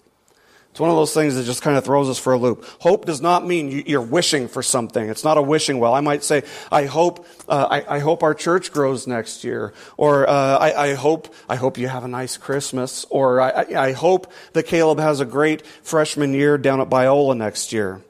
[0.76, 2.66] It's one of those things that just kind of throws us for a loop.
[2.82, 5.08] Hope does not mean you're wishing for something.
[5.08, 5.94] It's not a wishing well.
[5.94, 10.30] I might say, I hope, uh, I, I, hope our church grows next year, or
[10.30, 14.30] uh, I, I, hope, I hope you have a nice Christmas, or I, I hope
[14.52, 18.02] that Caleb has a great freshman year down at Biola next year.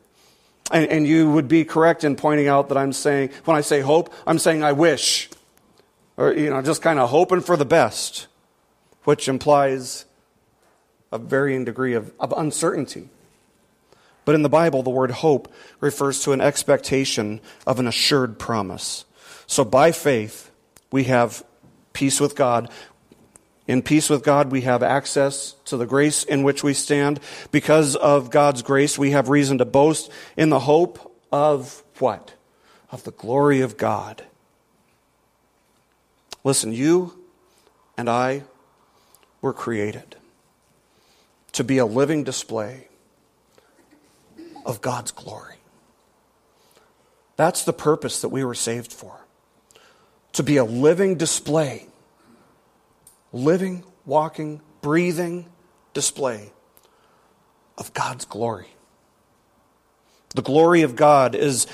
[0.71, 3.81] And, and you would be correct in pointing out that I'm saying, when I say
[3.81, 5.29] hope, I'm saying I wish,
[6.17, 8.25] or you know, just kind of hoping for the best,
[9.03, 10.05] which implies
[11.11, 13.09] a varying degree of, of uncertainty.
[14.25, 19.05] But in the Bible, the word hope refers to an expectation of an assured promise.
[19.47, 20.51] So by faith,
[20.91, 21.43] we have
[21.93, 22.69] peace with God.
[23.67, 27.19] In peace with God, we have access to the grace in which we stand.
[27.51, 32.33] Because of God's grace, we have reason to boast in the hope of what?
[32.91, 34.23] Of the glory of God.
[36.43, 37.19] Listen, you
[37.97, 38.43] and I
[39.41, 40.15] were created
[41.55, 42.85] to be a living display
[44.65, 45.55] of God's glory.
[47.37, 49.21] That's the purpose that we were saved for.
[50.33, 51.85] To be a living display,
[53.31, 55.45] living, walking, breathing
[55.93, 56.51] display
[57.77, 58.75] of God's glory.
[60.35, 61.67] The glory of God is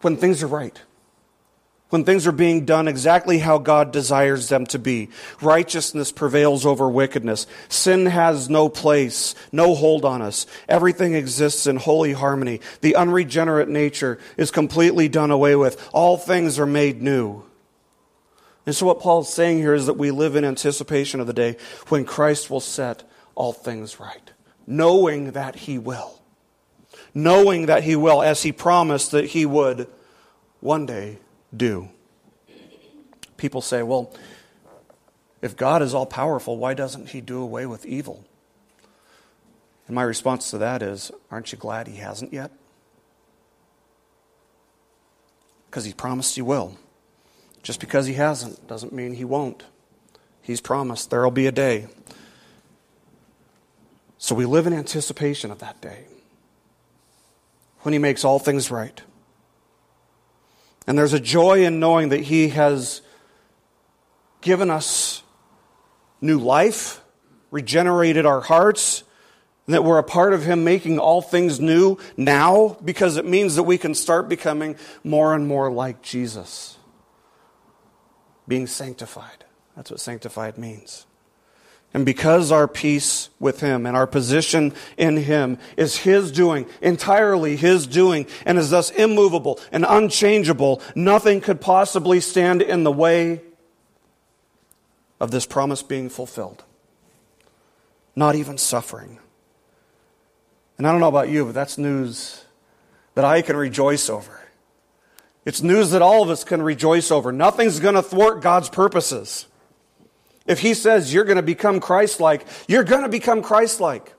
[0.00, 0.80] when things are right
[1.90, 5.10] when things are being done exactly how God desires them to be.
[5.42, 7.46] Righteousness prevails over wickedness.
[7.68, 10.46] Sin has no place, no hold on us.
[10.68, 12.60] Everything exists in holy harmony.
[12.80, 15.88] The unregenerate nature is completely done away with.
[15.92, 17.44] All things are made new.
[18.66, 21.56] And so, what Paul's saying here is that we live in anticipation of the day
[21.88, 23.02] when Christ will set
[23.34, 24.30] all things right,
[24.66, 26.20] knowing that he will.
[27.12, 29.88] Knowing that he will, as he promised that he would
[30.60, 31.18] one day
[31.56, 31.88] do.
[33.36, 34.12] People say, well,
[35.42, 38.24] if God is all powerful, why doesn't he do away with evil?
[39.86, 42.50] And my response to that is, aren't you glad he hasn't yet?
[45.66, 46.76] Because he promised he will.
[47.62, 49.64] Just because he hasn't doesn't mean he won't.
[50.42, 51.86] He's promised there will be a day.
[54.18, 56.04] So we live in anticipation of that day
[57.80, 59.00] when he makes all things right.
[60.86, 63.02] And there's a joy in knowing that he has
[64.40, 65.22] given us
[66.20, 67.02] new life,
[67.50, 69.04] regenerated our hearts,
[69.66, 73.56] and that we're a part of him making all things new now because it means
[73.56, 76.76] that we can start becoming more and more like Jesus
[78.48, 79.44] being sanctified.
[79.76, 81.06] That's what sanctified means.
[81.92, 87.56] And because our peace with Him and our position in Him is His doing, entirely
[87.56, 93.40] His doing, and is thus immovable and unchangeable, nothing could possibly stand in the way
[95.18, 96.64] of this promise being fulfilled.
[98.14, 99.18] Not even suffering.
[100.78, 102.44] And I don't know about you, but that's news
[103.14, 104.40] that I can rejoice over.
[105.44, 107.32] It's news that all of us can rejoice over.
[107.32, 109.46] Nothing's going to thwart God's purposes.
[110.50, 114.12] If He says you're going to become Christ like, you're going to become Christ like.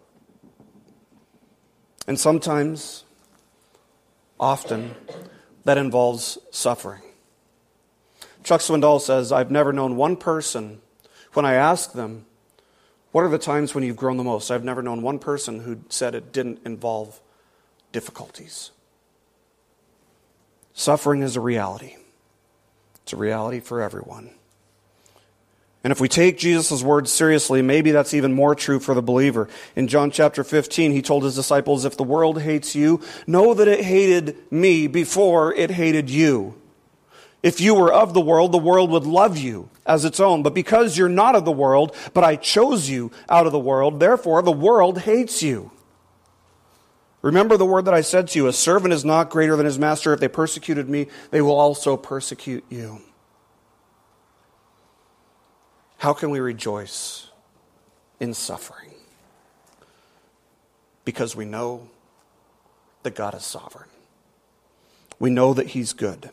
[2.08, 3.04] And sometimes,
[4.40, 4.96] often,
[5.66, 7.02] that involves suffering.
[8.46, 10.80] Chuck Swindoll says, I've never known one person,
[11.34, 12.26] when I ask them,
[13.12, 14.52] what are the times when you've grown the most?
[14.52, 17.20] I've never known one person who said it didn't involve
[17.92, 18.72] difficulties.
[20.74, 21.98] Suffering is a reality.
[23.04, 24.32] It's a reality for everyone.
[25.84, 29.50] And if we take Jesus' words seriously, maybe that's even more true for the believer.
[29.76, 33.68] In John chapter 15, he told his disciples, If the world hates you, know that
[33.68, 36.54] it hated me before it hated you.
[37.42, 40.44] If you were of the world, the world would love you as its own.
[40.44, 44.00] But because you're not of the world, but I chose you out of the world,
[44.00, 45.72] therefore the world hates you.
[47.24, 49.80] Remember the word that I said to you A servant is not greater than his
[49.80, 50.14] master.
[50.14, 53.02] If they persecuted me, they will also persecute you.
[56.02, 57.28] How can we rejoice
[58.20, 58.90] in suffering?
[61.06, 61.90] Because we know
[63.04, 63.88] that God is sovereign.
[65.20, 66.32] We know that He's good.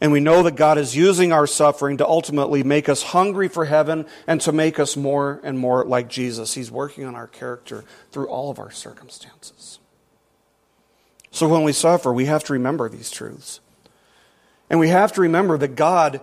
[0.00, 3.66] And we know that God is using our suffering to ultimately make us hungry for
[3.66, 6.54] heaven and to make us more and more like Jesus.
[6.54, 9.78] He's working on our character through all of our circumstances.
[11.30, 13.60] So when we suffer, we have to remember these truths.
[14.68, 16.22] And we have to remember that God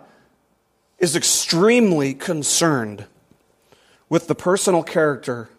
[1.04, 3.06] is extremely concerned
[4.08, 5.50] with the personal character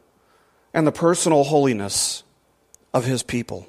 [0.73, 2.23] and the personal holiness
[2.95, 3.67] of his people.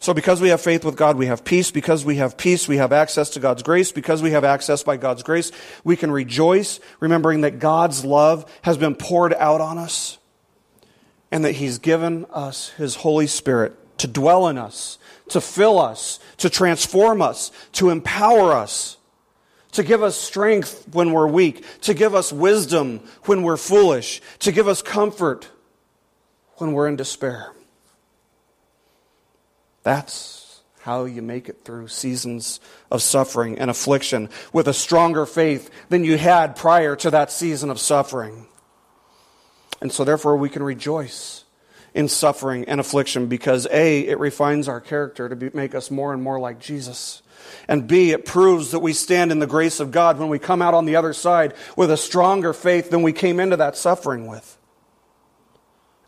[0.00, 1.70] So, because we have faith with God, we have peace.
[1.70, 3.92] Because we have peace, we have access to God's grace.
[3.92, 5.52] Because we have access by God's grace,
[5.84, 10.18] we can rejoice, remembering that God's love has been poured out on us
[11.30, 14.98] and that He's given us His Holy Spirit to dwell in us,
[15.28, 18.96] to fill us, to transform us, to empower us,
[19.72, 24.52] to give us strength when we're weak, to give us wisdom when we're foolish, to
[24.52, 25.48] give us comfort
[26.56, 27.52] when we're in despair.
[29.82, 32.60] That's how you make it through seasons
[32.90, 37.70] of suffering and affliction with a stronger faith than you had prior to that season
[37.70, 38.46] of suffering.
[39.80, 41.44] And so, therefore, we can rejoice
[41.94, 46.12] in suffering and affliction because A, it refines our character to be, make us more
[46.12, 47.22] and more like Jesus.
[47.68, 50.62] And B, it proves that we stand in the grace of God when we come
[50.62, 54.26] out on the other side with a stronger faith than we came into that suffering
[54.26, 54.58] with.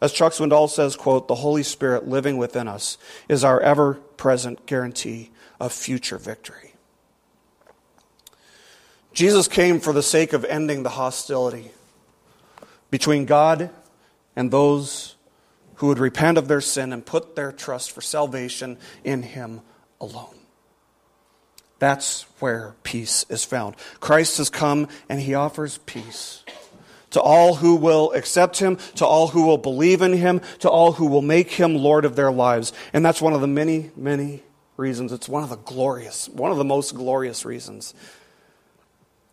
[0.01, 4.67] As Chuck Swindoll says, quote, the Holy Spirit living within us is our ever present
[4.67, 6.75] guarantee of future victory.
[9.15, 11.71] Jesus came for the sake of ending the hostility
[12.91, 13.71] between God
[14.37, 15.15] and those
[15.77, 19.61] who would repent of their sin and put their trust for salvation in Him
[20.01, 20.35] alone.
[21.85, 23.77] That's where peace is found.
[24.01, 26.43] Christ has come and He offers peace
[27.11, 30.93] to all who will accept Him, to all who will believe in Him, to all
[30.93, 32.73] who will make Him Lord of their lives.
[32.95, 34.43] And that's one of the many, many
[34.79, 35.13] reasons.
[35.13, 37.93] It's one of the glorious, one of the most glorious reasons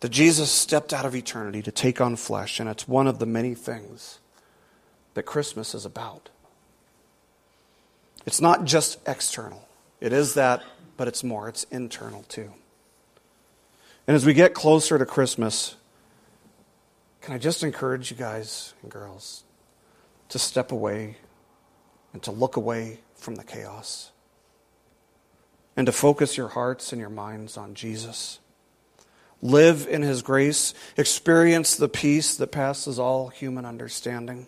[0.00, 3.24] that Jesus stepped out of eternity to take on flesh, and it's one of the
[3.24, 4.18] many things
[5.14, 6.28] that Christmas is about.
[8.26, 9.66] It's not just external,
[10.02, 10.62] it is that,
[10.96, 12.52] but it's more, it's internal too.
[14.06, 15.76] And as we get closer to Christmas,
[17.20, 19.44] can I just encourage you guys and girls
[20.28, 21.16] to step away
[22.12, 24.10] and to look away from the chaos
[25.76, 28.40] and to focus your hearts and your minds on Jesus?
[29.42, 34.46] live in His grace, experience the peace that passes all human understanding.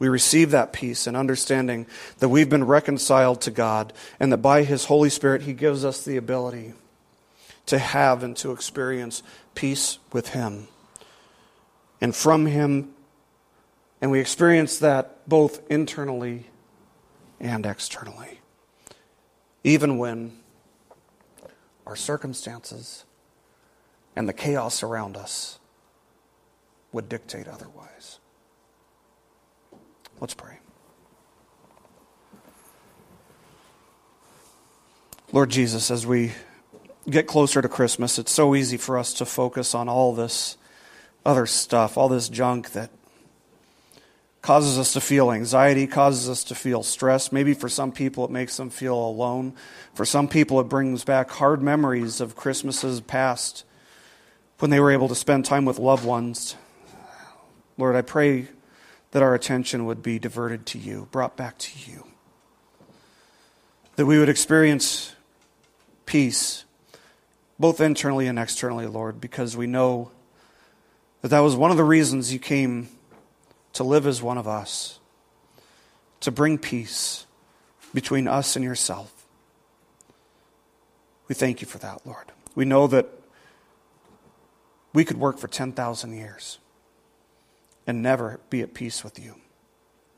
[0.00, 1.86] We receive that peace and understanding
[2.18, 6.02] that we've been reconciled to God and that by His Holy Spirit He gives us
[6.02, 6.72] the ability
[7.66, 9.22] to have and to experience
[9.54, 10.68] peace with Him
[12.00, 12.94] and from Him.
[14.00, 16.46] And we experience that both internally
[17.38, 18.40] and externally,
[19.62, 20.32] even when
[21.86, 23.04] our circumstances
[24.16, 25.58] and the chaos around us
[26.92, 27.99] would dictate otherwise.
[30.20, 30.58] Let's pray.
[35.32, 36.32] Lord Jesus, as we
[37.08, 40.58] get closer to Christmas, it's so easy for us to focus on all this
[41.24, 42.90] other stuff, all this junk that
[44.42, 47.32] causes us to feel anxiety, causes us to feel stress.
[47.32, 49.54] Maybe for some people it makes them feel alone.
[49.94, 53.64] For some people it brings back hard memories of Christmases past
[54.58, 56.56] when they were able to spend time with loved ones.
[57.78, 58.48] Lord, I pray
[59.10, 62.06] that our attention would be diverted to you, brought back to you.
[63.96, 65.14] That we would experience
[66.06, 66.64] peace,
[67.58, 70.10] both internally and externally, Lord, because we know
[71.22, 72.88] that that was one of the reasons you came
[73.72, 75.00] to live as one of us,
[76.20, 77.26] to bring peace
[77.92, 79.26] between us and yourself.
[81.28, 82.32] We thank you for that, Lord.
[82.54, 83.06] We know that
[84.92, 86.58] we could work for 10,000 years
[87.90, 89.34] and never be at peace with you,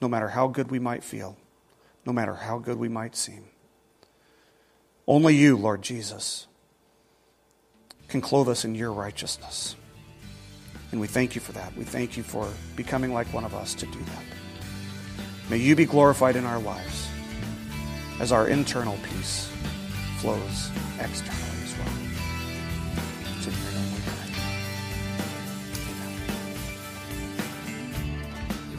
[0.02, 1.38] no matter how good we might feel,
[2.04, 3.46] no matter how good we might seem.
[5.06, 6.46] Only you, Lord Jesus,
[8.08, 9.74] can clothe us in your righteousness.
[10.90, 11.74] And we thank you for that.
[11.74, 12.46] We thank you for
[12.76, 14.24] becoming like one of us to do that.
[15.48, 17.08] May you be glorified in our lives
[18.20, 19.50] as our internal peace
[20.18, 20.70] flows
[21.00, 21.51] externally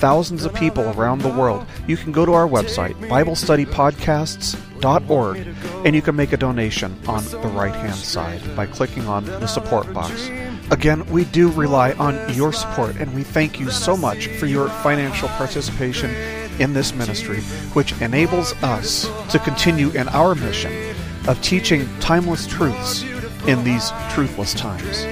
[0.00, 5.46] thousands of people around the world, you can go to our website, BibleStudyPodcasts.org,
[5.84, 9.46] and you can make a donation on the right hand side by clicking on the
[9.46, 10.30] support box.
[10.70, 14.70] Again, we do rely on your support, and we thank you so much for your
[14.70, 16.14] financial participation
[16.58, 17.42] in this ministry,
[17.74, 20.94] which enables us to continue in our mission
[21.28, 23.02] of teaching timeless truths
[23.46, 25.04] in these truthless times.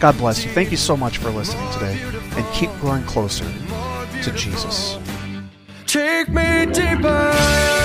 [0.00, 0.50] God bless you.
[0.50, 1.98] Thank you so much for listening today,
[2.36, 3.46] and keep growing closer
[4.24, 4.96] to Jesus.
[5.86, 7.83] Take me deeper.